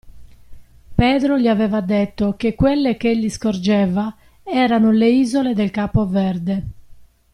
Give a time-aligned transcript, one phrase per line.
[0.95, 6.67] Pedro gli aveva detto che quelle ch'egli scorgeva erano le isole del Capo Verde.